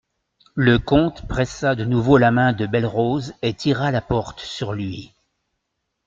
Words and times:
Le 0.55 0.79
comte 0.79 1.27
pressa 1.27 1.75
de 1.75 1.85
nouveau 1.85 2.17
la 2.17 2.31
main 2.31 2.53
de 2.53 2.65
Belle-Rose 2.65 3.35
et 3.43 3.53
tira 3.53 3.91
la 3.91 4.01
porte 4.01 4.39
sur 4.39 4.73
lui. 4.73 5.13